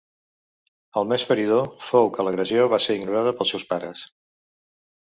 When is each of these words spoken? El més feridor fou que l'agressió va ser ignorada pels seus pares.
El 1.01 1.05
més 1.11 1.25
feridor 1.33 1.69
fou 1.91 2.09
que 2.17 2.27
l'agressió 2.29 2.67
va 2.75 2.83
ser 2.87 2.97
ignorada 3.03 3.39
pels 3.39 3.57
seus 3.57 3.71
pares. 3.75 4.07